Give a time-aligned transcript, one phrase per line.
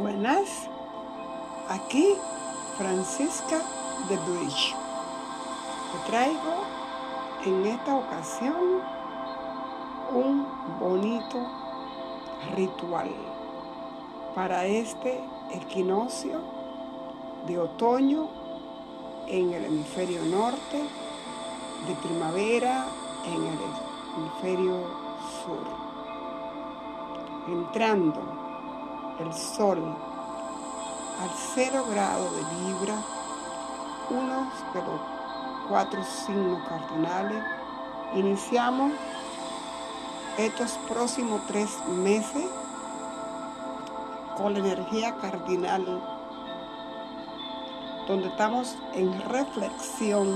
[0.00, 0.68] Buenas,
[1.68, 2.14] aquí
[2.76, 3.58] Francisca
[4.08, 4.76] de Bridge.
[5.90, 6.54] Te traigo
[7.44, 8.54] en esta ocasión
[10.14, 10.46] un
[10.78, 11.44] bonito
[12.54, 13.10] ritual
[14.36, 15.20] para este
[15.52, 16.42] equinoccio
[17.48, 18.28] de otoño
[19.26, 20.78] en el hemisferio norte,
[21.88, 22.86] de primavera
[23.26, 23.58] en el
[24.16, 24.76] hemisferio
[25.42, 25.66] sur.
[27.48, 28.37] Entrando
[29.20, 29.78] el Sol
[31.20, 32.94] al cero grado de Libra,
[34.10, 35.00] uno de los
[35.68, 37.42] cuatro signos cardinales,
[38.14, 38.92] iniciamos
[40.36, 42.46] estos próximos tres meses
[44.36, 45.84] con la energía cardinal,
[48.06, 50.28] donde estamos en reflexión,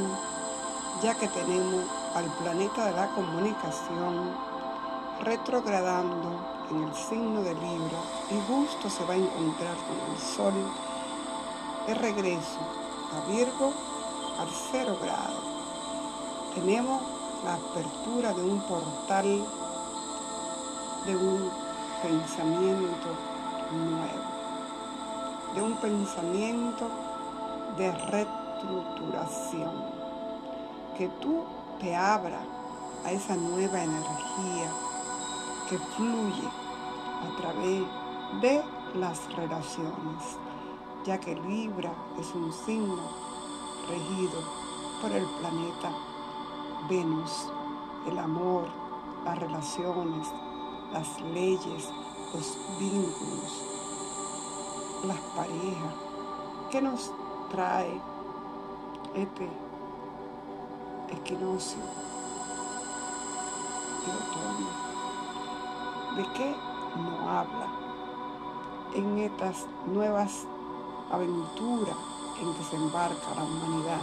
[1.02, 1.84] ya que tenemos
[2.16, 4.36] al planeta de la comunicación
[5.22, 7.98] retrogradando en el signo de Libra
[8.30, 10.54] y justo se va a encontrar con el Sol
[11.86, 12.60] de regreso
[13.12, 13.72] a Virgo
[14.38, 15.40] al cero grado.
[16.54, 17.02] Tenemos
[17.44, 19.44] la apertura de un portal
[21.06, 21.50] de un
[22.02, 23.08] pensamiento
[23.72, 24.24] nuevo,
[25.54, 26.88] de un pensamiento
[27.76, 29.72] de reestructuración,
[30.96, 31.44] que tú
[31.80, 32.40] te abra
[33.04, 34.70] a esa nueva energía
[35.68, 36.61] que fluye
[37.22, 37.84] a través
[38.40, 38.62] de
[38.94, 40.38] las relaciones,
[41.04, 43.02] ya que Libra es un signo
[43.88, 44.40] regido
[45.00, 45.92] por el planeta
[46.88, 47.48] Venus,
[48.06, 48.66] el amor,
[49.24, 50.28] las relaciones,
[50.92, 51.88] las leyes,
[52.34, 53.62] los vínculos,
[55.04, 55.94] las parejas.
[56.70, 57.12] ¿Qué nos
[57.50, 58.00] trae
[59.14, 59.48] este
[61.10, 61.82] equinoccio
[64.04, 64.72] de otoño?
[66.16, 67.66] ¿De qué no habla?
[68.94, 70.46] En estas nuevas
[71.10, 71.96] aventuras
[72.40, 74.00] en que se embarca la humanidad,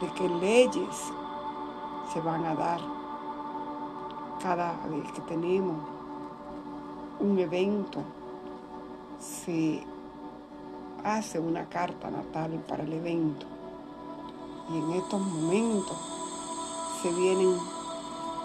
[0.00, 1.12] de qué leyes
[2.12, 2.80] se van a dar
[4.42, 5.76] cada vez que tenemos
[7.18, 8.02] un evento,
[9.18, 9.82] se
[11.04, 13.46] hace una carta natal para el evento.
[14.70, 15.96] Y en estos momentos
[17.00, 17.56] se vienen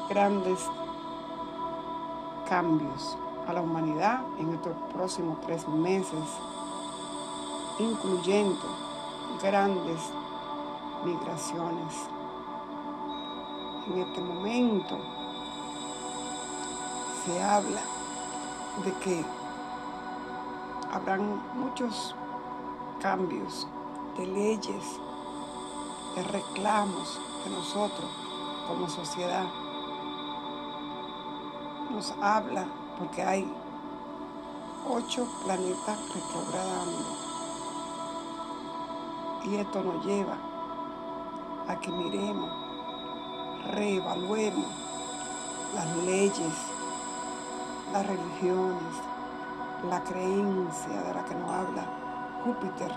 [0.10, 0.60] grandes
[2.52, 3.18] cambios
[3.48, 6.20] a la humanidad en estos próximos tres meses,
[7.80, 8.60] incluyendo
[9.42, 10.02] grandes
[11.06, 11.94] migraciones.
[13.88, 14.98] En este momento
[17.24, 17.82] se habla
[18.84, 19.26] de que
[20.92, 22.14] habrán muchos
[23.02, 23.66] cambios
[24.18, 25.00] de leyes,
[26.18, 28.10] de reclamos de nosotros
[28.68, 29.61] como sociedad
[32.02, 32.66] nos habla
[32.98, 33.48] porque hay
[34.90, 37.06] ocho planetas retrogradando.
[39.44, 40.36] Y esto nos lleva
[41.68, 42.50] a que miremos,
[43.72, 44.66] reevaluemos
[45.76, 46.56] las leyes,
[47.94, 48.96] las religiones,
[49.88, 51.86] la creencia de la que nos habla
[52.44, 52.92] Júpiter,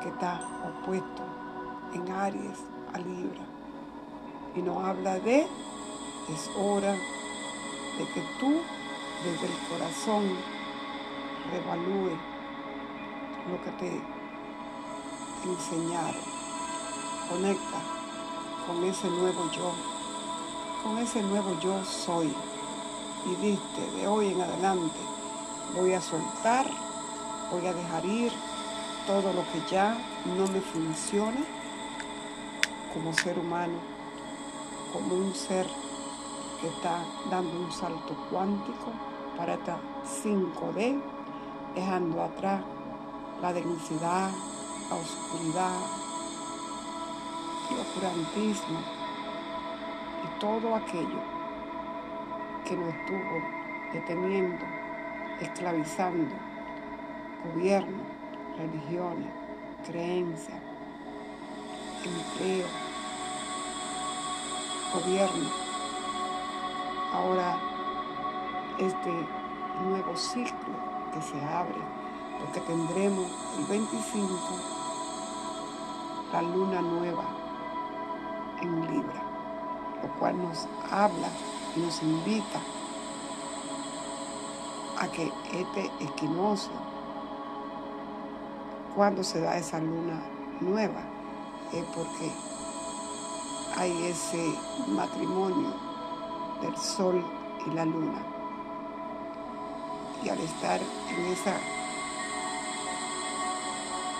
[0.00, 1.22] que está opuesto
[1.92, 2.58] en Aries
[2.92, 3.44] a Libra.
[4.54, 5.40] Y nos habla de,
[6.28, 6.94] es hora
[7.98, 8.60] de que tú
[9.24, 10.36] desde el corazón
[11.50, 12.16] revalúe
[13.50, 14.00] lo que te
[15.44, 16.22] enseñaron.
[17.28, 17.78] Conecta
[18.66, 19.72] con ese nuevo yo,
[20.82, 22.34] con ese nuevo yo soy.
[23.26, 25.00] Y diste, de hoy en adelante
[25.74, 26.66] voy a soltar,
[27.50, 28.32] voy a dejar ir
[29.06, 29.96] todo lo que ya
[30.36, 31.40] no me funciona
[32.92, 33.74] como ser humano,
[34.92, 35.66] como un ser
[36.68, 38.92] está dando un salto cuántico
[39.36, 39.78] para esta
[40.22, 41.00] 5D,
[41.74, 42.62] dejando atrás
[43.42, 44.30] la densidad,
[44.88, 45.80] la oscuridad,
[47.70, 48.78] el oscurantismo
[50.22, 51.20] y todo aquello
[52.64, 53.42] que nos estuvo
[53.92, 54.64] deteniendo,
[55.40, 56.34] esclavizando,
[57.52, 58.02] gobierno,
[58.56, 59.28] religiones,
[59.86, 60.60] creencias,
[62.04, 62.66] empleo,
[64.94, 65.63] gobierno
[67.14, 67.56] ahora
[68.78, 69.10] este
[69.84, 70.74] nuevo ciclo
[71.12, 71.80] que se abre,
[72.40, 73.26] porque tendremos
[73.58, 74.28] el 25
[76.32, 77.24] la luna nueva
[78.60, 79.22] en Libra,
[80.02, 81.28] lo cual nos habla
[81.76, 82.60] y nos invita
[84.98, 86.72] a que este equinoccio,
[88.96, 90.20] cuando se da esa luna
[90.60, 91.02] nueva,
[91.72, 92.32] es porque
[93.76, 94.56] hay ese
[94.88, 95.93] matrimonio
[96.64, 97.22] del sol
[97.66, 98.22] y la luna.
[100.24, 101.54] Y al estar en esa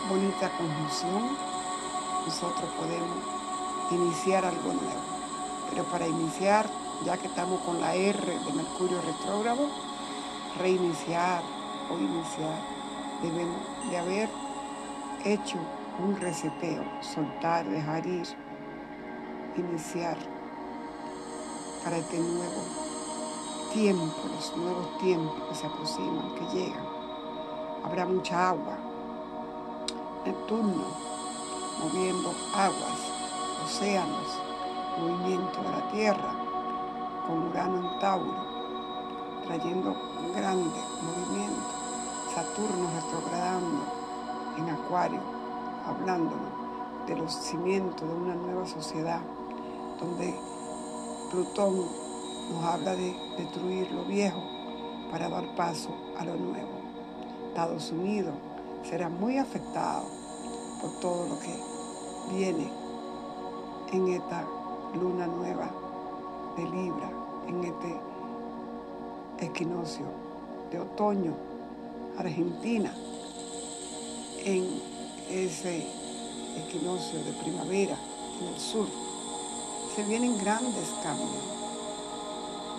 [0.09, 1.37] bonita conjunción,
[2.27, 3.17] nosotros podemos
[3.91, 5.01] iniciar algo nuevo.
[5.71, 6.69] Pero para iniciar,
[7.07, 9.71] ya que estamos con la R de Mercurio retrógrado,
[10.59, 11.43] reiniciar
[11.91, 12.61] o iniciar,
[13.23, 14.29] debemos de haber
[15.25, 15.57] hecho
[15.99, 18.27] un reseteo, soltar, dejar ir,
[19.57, 20.34] iniciar
[21.85, 22.63] para este nuevo
[23.75, 26.87] tiempo, los nuevos tiempos que se aproximan, que llegan.
[27.85, 28.79] Habrá mucha agua.
[30.25, 30.85] Neptuno
[31.83, 32.99] moviendo aguas,
[33.63, 34.41] océanos,
[34.99, 36.33] movimiento de la Tierra,
[37.27, 38.35] con Urano en Tauro,
[39.45, 41.85] trayendo un grande movimiento.
[42.35, 43.85] Saturno retrogradando
[44.57, 45.21] en Acuario,
[45.87, 49.21] hablándonos de los cimientos de una nueva sociedad,
[50.01, 50.35] donde
[51.31, 51.87] Plutón
[52.51, 54.43] nos habla de destruir lo viejo
[55.11, 56.69] para dar paso a lo nuevo.
[57.49, 58.35] Estados Unidos
[58.89, 60.05] será muy afectado
[60.81, 61.55] por todo lo que
[62.35, 62.71] viene
[63.93, 64.45] en esta
[64.95, 65.71] luna nueva
[66.57, 67.11] de Libra,
[67.49, 67.97] en este
[69.47, 70.07] equinoccio
[70.71, 71.35] de otoño,
[72.19, 72.93] Argentina,
[74.45, 74.83] en
[75.31, 75.87] ese
[76.57, 77.97] equinoccio de primavera
[78.41, 79.04] en el sur.
[79.95, 81.45] Se vienen grandes cambios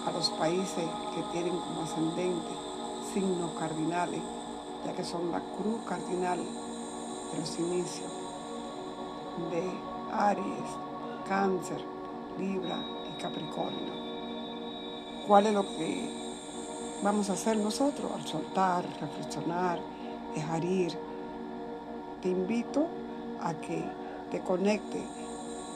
[0.05, 0.83] a los países
[1.13, 2.49] que tienen como ascendente
[3.13, 4.21] signos cardinales,
[4.85, 8.11] ya que son la cruz cardinal de los inicios
[9.49, 9.63] de
[10.11, 10.69] Aries,
[11.25, 11.81] Cáncer,
[12.37, 13.93] Libra y Capricornio.
[15.25, 16.09] ¿Cuál es lo que
[17.01, 19.79] vamos a hacer nosotros al soltar, reflexionar,
[20.35, 20.99] dejar ir?
[22.21, 22.87] Te invito
[23.41, 23.85] a que
[24.31, 25.01] te conecte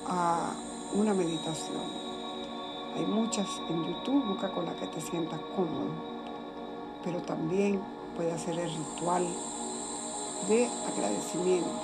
[0.06, 0.52] a
[0.94, 2.10] una meditación
[2.96, 5.92] hay muchas en YouTube, busca con la que te sientas cómodo.
[7.04, 7.80] Pero también
[8.16, 9.26] puede hacer el ritual
[10.48, 11.82] de agradecimiento,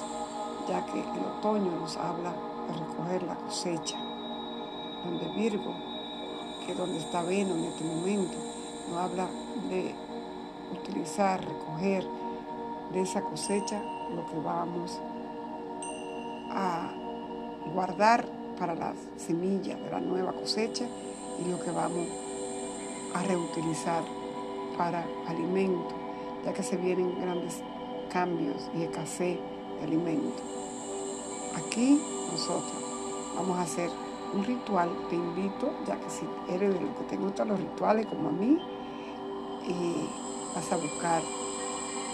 [0.68, 2.34] ya que el otoño nos habla
[2.68, 3.98] de recoger la cosecha,
[5.06, 5.74] donde Virgo,
[6.66, 8.38] que es donde está Venus en este momento,
[8.90, 9.30] nos habla
[9.70, 9.96] de
[10.74, 12.06] utilizar, recoger
[12.92, 13.82] de esa cosecha
[14.14, 15.00] lo que vamos
[16.52, 16.92] a
[17.74, 20.86] guardar para las semillas de la nueva cosecha
[21.40, 22.08] y lo que vamos
[23.14, 24.04] a reutilizar
[24.78, 25.96] para alimento,
[26.44, 27.62] ya que se vienen grandes
[28.12, 29.40] cambios y escasez
[29.80, 30.44] de alimento.
[31.56, 32.84] Aquí nosotros
[33.36, 33.90] vamos a hacer
[34.34, 38.06] un ritual, te invito, ya que si eres de los que te gustan los rituales
[38.08, 38.60] como a mí,
[39.68, 40.10] y
[40.54, 41.22] vas a buscar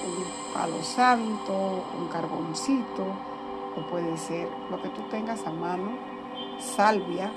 [0.05, 3.03] un palo santo, un carboncito,
[3.75, 5.91] o puede ser lo que tú tengas a mano,
[6.61, 7.31] salvia,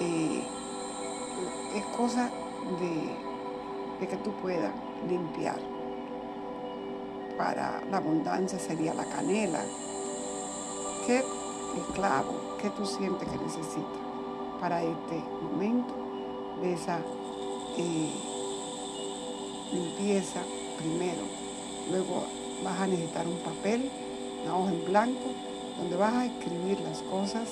[0.00, 0.42] eh,
[1.74, 2.30] es cosa
[2.80, 4.72] de, que tú puedas
[5.08, 5.58] limpiar.
[7.36, 9.60] Para la abundancia sería la canela.
[11.06, 12.56] ¿Qué el clavo?
[12.60, 14.00] ¿Qué tú sientes que necesitas
[14.60, 15.94] para este momento
[16.60, 16.98] de esa
[17.78, 18.10] eh,
[19.72, 20.40] limpieza
[20.78, 21.22] primero?
[21.90, 22.24] Luego
[22.64, 23.90] vas a necesitar un papel,
[24.44, 25.30] una hoja en blanco,
[25.78, 27.48] donde vas a escribir las cosas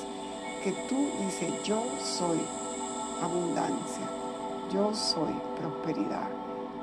[0.62, 2.38] que tú dices, yo soy
[3.22, 4.08] abundancia,
[4.72, 6.28] yo soy prosperidad,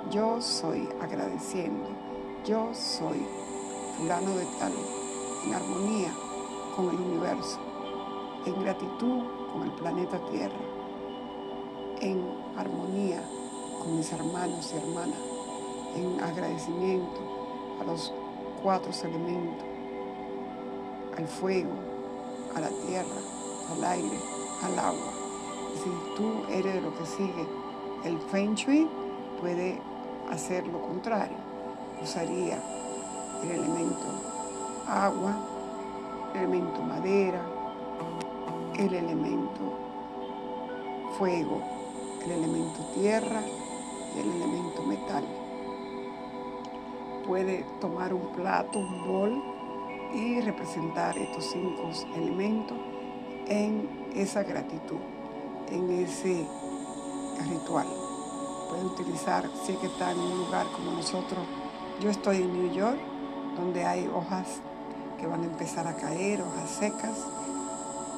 [0.09, 1.89] yo soy agradeciendo,
[2.45, 3.25] yo soy
[3.97, 4.73] fulano de tal,
[5.45, 6.13] en armonía
[6.75, 7.59] con el universo,
[8.45, 10.59] en gratitud con el planeta Tierra,
[12.01, 12.23] en
[12.57, 13.21] armonía
[13.79, 15.19] con mis hermanos y hermanas,
[15.95, 17.19] en agradecimiento
[17.81, 18.13] a los
[18.63, 19.65] cuatro elementos,
[21.17, 21.71] al fuego,
[22.55, 23.34] a la tierra,
[23.71, 24.19] al aire,
[24.63, 25.13] al agua.
[25.83, 27.47] Si tú eres de lo que sigue
[28.03, 28.87] el Feng Shui,
[29.39, 29.79] puede
[30.31, 31.37] hacer lo contrario.
[32.01, 32.61] Usaría
[33.43, 34.05] el elemento
[34.87, 35.35] agua,
[36.33, 37.41] el elemento madera,
[38.77, 39.77] el elemento
[41.17, 41.61] fuego,
[42.23, 43.41] el elemento tierra
[44.15, 45.23] y el elemento metal.
[47.25, 49.43] Puede tomar un plato, un bol
[50.13, 52.77] y representar estos cinco elementos
[53.47, 54.99] en esa gratitud,
[55.69, 56.45] en ese
[57.49, 57.87] ritual.
[58.69, 61.45] Puede utilizar, si que está en un lugar como nosotros,
[62.01, 62.99] yo estoy en New York,
[63.55, 64.59] donde hay hojas
[65.19, 67.25] que van a empezar a caer, hojas secas,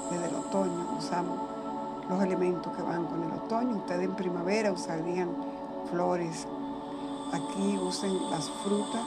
[0.10, 1.38] desde el otoño usamos
[2.10, 3.78] los elementos que van con el otoño.
[3.78, 5.30] Ustedes en primavera usarían
[5.92, 6.48] flores.
[7.34, 9.02] Aquí usen las frutas,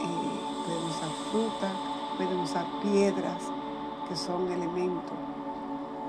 [0.00, 1.72] eh, pueden usar fruta,
[2.16, 3.42] pueden usar piedras,
[4.08, 5.18] que son elementos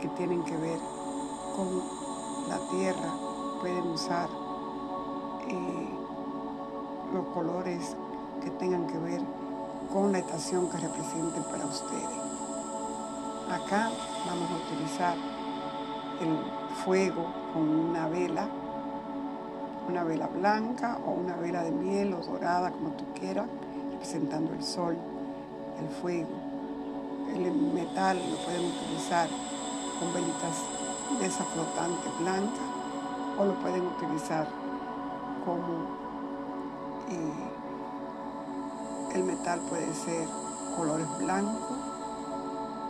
[0.02, 0.80] que tienen que ver
[1.56, 1.82] con
[2.48, 3.14] la tierra,
[3.60, 4.30] pueden usar
[5.48, 5.90] eh,
[7.14, 7.96] los colores
[8.44, 9.22] que tengan que ver
[9.92, 12.28] con la estación que representen para ustedes.
[13.50, 13.90] Acá
[14.26, 15.16] vamos a utilizar
[16.20, 16.38] el
[16.84, 18.48] fuego con una vela,
[19.88, 23.48] una vela blanca o una vela de miel o dorada, como tú quieras,
[23.92, 24.98] representando el sol,
[25.80, 26.47] el fuego.
[27.34, 29.28] El metal lo pueden utilizar
[30.00, 30.64] con velitas
[31.20, 32.62] de esa flotante blanca
[33.38, 34.48] o lo pueden utilizar
[35.46, 35.86] como
[37.10, 37.48] eh,
[39.16, 40.28] el metal puede ser
[40.76, 41.78] colores blancos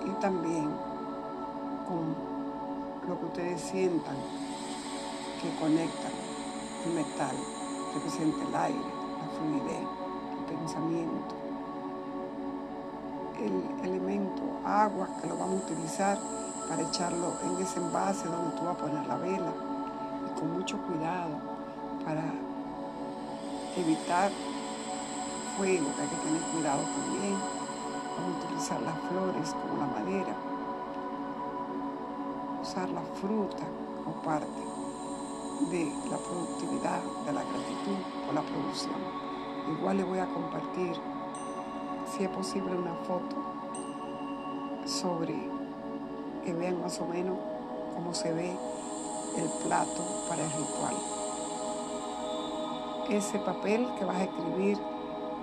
[0.06, 0.72] y también
[1.88, 2.16] con
[3.08, 4.16] lo que ustedes sientan
[5.42, 6.12] que conectan
[6.86, 7.36] el metal,
[7.94, 8.80] representa el aire,
[9.20, 9.88] la fluidez,
[10.40, 11.36] el pensamiento,
[13.40, 16.18] el elemento agua que lo vamos a utilizar
[16.68, 19.54] para echarlo en ese envase donde tú vas a poner la vela
[20.26, 21.38] y con mucho cuidado
[22.04, 22.24] para
[23.78, 24.32] evitar
[25.58, 27.38] fuego, que hay que tener cuidado también.
[28.18, 30.36] Vamos a utilizar las flores como la madera,
[32.62, 33.64] usar la fruta
[34.04, 34.48] como parte
[35.70, 38.96] de la productividad, de la gratitud por la producción.
[39.78, 40.96] Igual le voy a compartir,
[42.18, 43.36] si es posible, una foto
[44.86, 45.36] sobre
[46.44, 47.38] que vean más o menos
[47.94, 48.56] cómo se ve
[49.38, 50.96] el plato para el ritual.
[53.10, 54.80] Ese papel que vas a escribir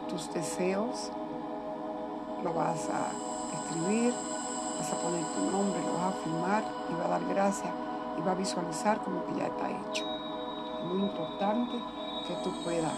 [0.09, 1.11] tus deseos,
[2.43, 3.13] lo vas a
[3.55, 4.13] escribir,
[4.79, 7.73] vas a poner tu nombre, lo vas a firmar y va a dar gracias
[8.19, 10.05] y va a visualizar como que ya está hecho.
[10.81, 11.79] Es muy importante
[12.27, 12.93] que tú puedas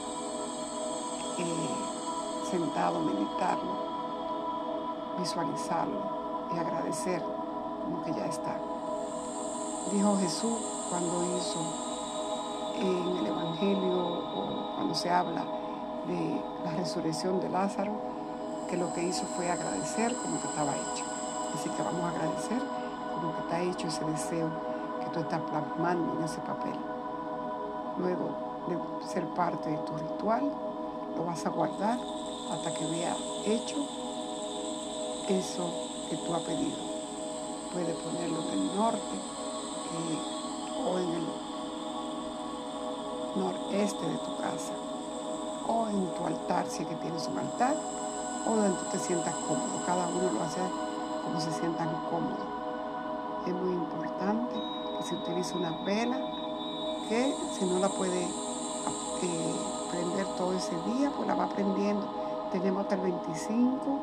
[1.38, 1.95] eh,
[2.50, 3.74] sentado meditarlo,
[5.18, 6.00] visualizarlo
[6.54, 7.22] y agradecer
[7.82, 8.56] como que ya está.
[9.90, 11.60] Dijo Jesús cuando hizo
[12.76, 15.44] en el Evangelio o cuando se habla
[16.06, 17.92] de la resurrección de Lázaro,
[18.70, 21.04] que lo que hizo fue agradecer como que estaba hecho.
[21.54, 22.62] Así que vamos a agradecer
[23.14, 24.50] como que está hecho ese deseo
[25.00, 26.76] que tú estás plasmando en ese papel.
[27.98, 28.30] Luego
[28.68, 30.52] de ser parte de tu ritual,
[31.16, 31.98] lo vas a guardar
[32.50, 33.76] hasta que vea hecho
[35.28, 35.68] eso
[36.08, 36.76] que tú has pedido
[37.72, 39.16] puede ponerlo en el norte
[40.86, 41.26] o en el
[43.36, 44.72] noreste de tu casa
[45.68, 47.76] o en tu altar si es que tienes un altar
[48.46, 49.84] o donde tú te sientas cómodo.
[49.84, 50.60] Cada uno lo hace
[51.24, 52.46] como se sientan cómodos.
[53.46, 54.54] Es muy importante
[54.96, 56.18] que se utilice una vela
[57.08, 59.54] que si no la puede eh,
[59.90, 62.25] prender todo ese día, pues la va prendiendo.
[62.52, 64.00] Tenemos hasta el 25,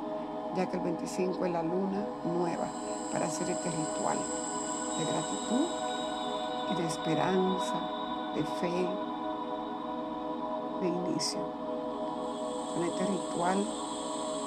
[0.56, 2.68] ya que el 25 es la luna nueva
[3.12, 4.18] para hacer este ritual
[4.98, 5.68] de gratitud
[6.72, 7.76] y de esperanza,
[8.36, 8.90] de fe,
[10.82, 11.40] de inicio.
[12.74, 13.66] Con este ritual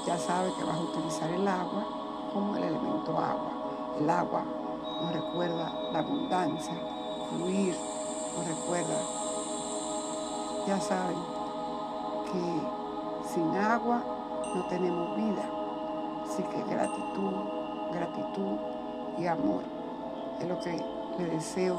[0.07, 1.85] ya sabes que vas a utilizar el agua
[2.33, 3.51] como el elemento agua.
[3.99, 4.45] El agua
[5.01, 6.75] nos recuerda la abundancia,
[7.31, 7.75] fluir,
[8.37, 9.01] nos recuerda,
[10.67, 11.17] ya saben
[12.31, 12.86] que
[13.37, 14.03] sin agua
[14.55, 15.45] no tenemos vida.
[16.25, 17.35] Así que gratitud,
[17.93, 18.57] gratitud
[19.19, 19.63] y amor
[20.41, 20.83] es lo que
[21.19, 21.77] le deseo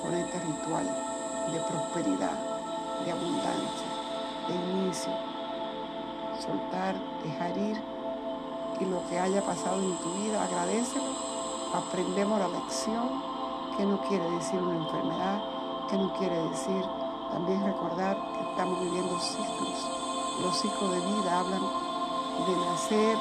[0.00, 0.86] con este ritual
[1.52, 2.38] de prosperidad,
[3.04, 3.88] de abundancia,
[4.48, 5.12] de inicio.
[6.40, 7.82] Soltar, dejar ir
[8.80, 11.12] y lo que haya pasado en tu vida, agradecelo.
[11.74, 13.22] Aprendemos la lección,
[13.76, 15.42] que no quiere decir una enfermedad,
[15.90, 16.84] que no quiere decir
[17.32, 20.05] también recordar que estamos viviendo ciclos.
[20.42, 21.62] Los ciclos de vida hablan
[22.46, 23.16] de nacer,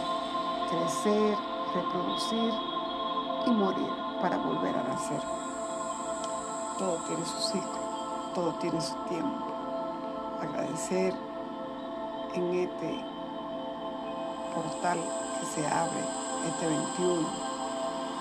[0.70, 1.38] crecer,
[1.74, 2.54] reproducir
[3.46, 3.90] y morir
[4.22, 5.22] para volver a nacer.
[6.78, 7.80] Todo tiene su ciclo,
[8.34, 9.46] todo tiene su tiempo.
[10.42, 11.14] Agradecer
[12.34, 13.06] en este
[14.54, 15.00] portal
[15.40, 16.04] que se abre
[16.46, 17.28] este 21.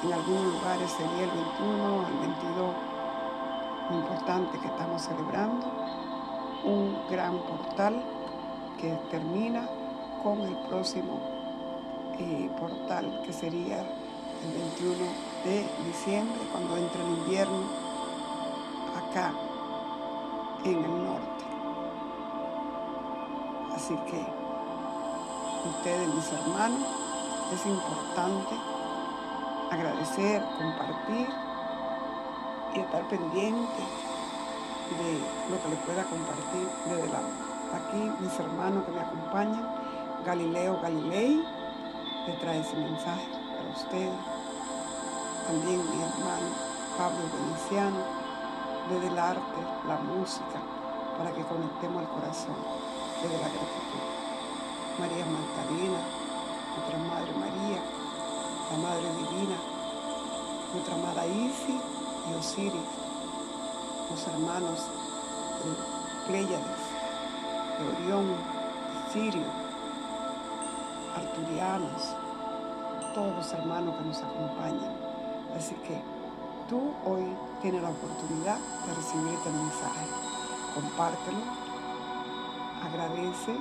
[0.05, 2.75] En algunos lugares sería el 21, el 22.
[3.91, 5.67] Lo importante que estamos celebrando
[6.65, 8.14] un gran portal
[9.11, 9.69] termina
[10.23, 11.21] con el próximo
[12.19, 14.95] eh, portal que sería el 21
[15.45, 17.65] de diciembre, cuando entre el invierno
[18.97, 19.33] acá
[20.65, 21.45] en el norte.
[23.75, 24.25] Así que
[25.69, 26.89] ustedes, mis hermanos,
[27.53, 28.55] es importante
[29.71, 31.29] agradecer, compartir
[32.75, 33.83] y estar pendiente
[34.91, 39.69] de lo que les pueda compartir desde la aquí mis hermanos que me acompañan,
[40.25, 41.43] Galileo Galilei,
[42.27, 44.35] les trae ese mensaje para ustedes
[45.47, 46.49] también mi hermano
[46.97, 47.99] Pablo Veneciano,
[48.89, 50.59] desde el arte, la música,
[51.19, 52.57] para que conectemos al corazón
[53.21, 54.05] desde la gratitud.
[54.99, 56.01] María Magdalena,
[56.77, 57.83] nuestra Madre María,
[58.71, 59.57] la Madre Divina,
[60.73, 61.81] nuestra amada Isi
[62.31, 62.91] y Osiris,
[64.11, 64.79] los hermanos
[65.65, 66.84] de Pléyades,
[67.79, 68.37] de Orión,
[69.13, 69.47] Sirio,
[71.17, 72.15] Arturianos,
[73.15, 74.97] todos los hermanos que nos acompañan.
[75.57, 76.01] Así que
[76.69, 77.25] tú hoy
[77.63, 80.07] tienes la oportunidad de recibir este mensaje.
[80.75, 81.39] Compártelo,
[82.83, 83.57] agradece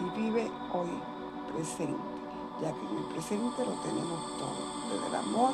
[0.00, 0.88] y vive hoy
[1.52, 1.96] presente,
[2.60, 4.92] ya que en el presente lo tenemos todo.
[4.92, 5.52] Desde el amor,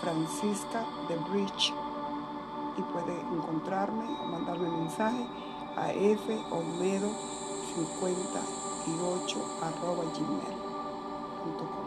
[0.00, 1.72] Francisca de Bridge.
[2.76, 5.26] Y puede encontrarme o mandarme mensaje
[5.80, 5.92] a
[6.50, 9.36] folmedo58
[10.14, 11.77] gmail.com